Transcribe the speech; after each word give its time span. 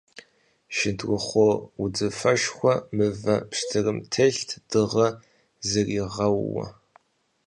Шындырхъуо 0.75 1.51
удзыфэшхуэр 1.81 2.79
мывэ 2.95 3.35
пщтырым 3.49 3.97
телът 4.11 4.49
дыгъэ 4.69 5.07
зыригъэууэ. 5.69 6.65